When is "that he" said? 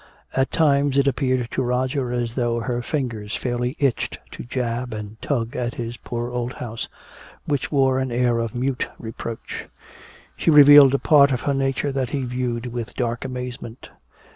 11.91-12.23